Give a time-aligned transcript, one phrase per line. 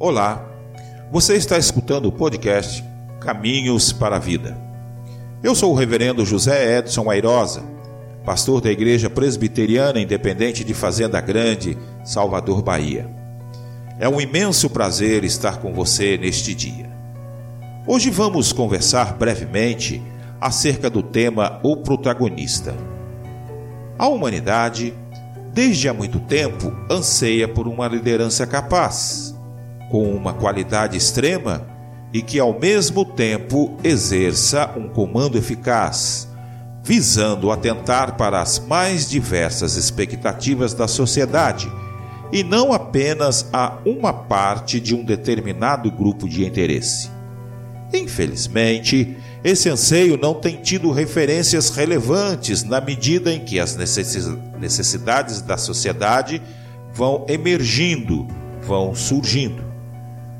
[0.00, 0.48] Olá,
[1.10, 2.84] você está escutando o podcast
[3.18, 4.56] Caminhos para a Vida.
[5.42, 7.64] Eu sou o reverendo José Edson Airosa,
[8.24, 13.10] pastor da Igreja Presbiteriana Independente de Fazenda Grande, Salvador, Bahia.
[13.98, 16.88] É um imenso prazer estar com você neste dia.
[17.84, 20.00] Hoje vamos conversar brevemente
[20.40, 22.72] acerca do tema O Protagonista.
[23.98, 24.94] A humanidade,
[25.52, 29.36] desde há muito tempo, anseia por uma liderança capaz
[29.90, 31.66] com uma qualidade extrema
[32.12, 36.28] e que ao mesmo tempo exerça um comando eficaz,
[36.82, 41.70] visando atentar para as mais diversas expectativas da sociedade
[42.32, 47.10] e não apenas a uma parte de um determinado grupo de interesse.
[47.92, 55.56] Infelizmente, esse anseio não tem tido referências relevantes na medida em que as necessidades da
[55.56, 56.42] sociedade
[56.92, 58.26] vão emergindo,
[58.62, 59.67] vão surgindo.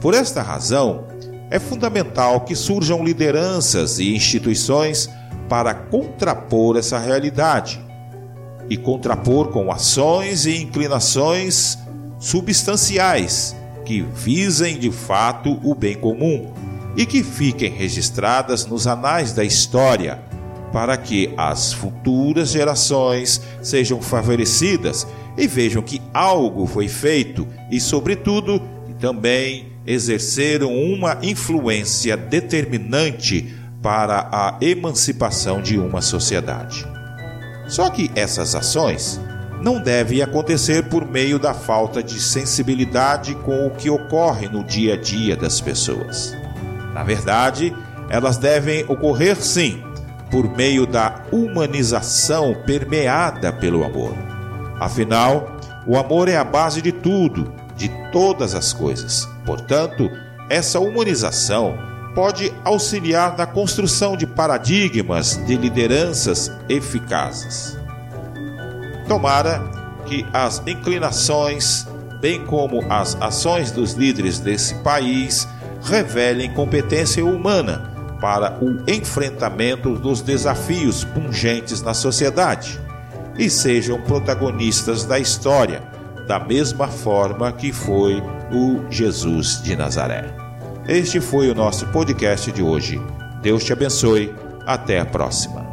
[0.00, 1.04] Por esta razão,
[1.50, 5.10] é fundamental que surjam lideranças e instituições
[5.48, 7.84] para contrapor essa realidade
[8.68, 11.76] e contrapor com ações e inclinações
[12.18, 16.52] substanciais que visem de fato o bem comum
[16.96, 20.22] e que fiquem registradas nos anais da história,
[20.72, 28.62] para que as futuras gerações sejam favorecidas e vejam que algo foi feito e, sobretudo,
[29.00, 36.86] também exerceram uma influência determinante para a emancipação de uma sociedade.
[37.66, 39.20] Só que essas ações
[39.62, 44.94] não devem acontecer por meio da falta de sensibilidade com o que ocorre no dia
[44.94, 46.36] a dia das pessoas.
[46.92, 47.74] Na verdade,
[48.08, 49.82] elas devem ocorrer sim
[50.30, 54.14] por meio da humanização permeada pelo amor.
[54.78, 55.56] Afinal,
[55.86, 59.26] o amor é a base de tudo de todas as coisas.
[59.46, 60.10] Portanto,
[60.50, 61.78] essa humanização
[62.14, 67.78] pode auxiliar na construção de paradigmas de lideranças eficazes.
[69.08, 69.62] Tomara
[70.04, 71.86] que as inclinações,
[72.20, 75.48] bem como as ações dos líderes desse país,
[75.82, 82.78] revelem competência humana para o enfrentamento dos desafios pungentes na sociedade
[83.38, 85.82] e sejam protagonistas da história
[86.26, 88.22] da mesma forma que foi
[88.52, 90.34] o Jesus de Nazaré.
[90.88, 93.00] Este foi o nosso podcast de hoje.
[93.42, 94.34] Deus te abençoe.
[94.66, 95.69] Até a próxima.